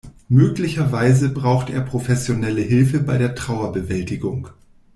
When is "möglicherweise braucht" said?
0.29-1.69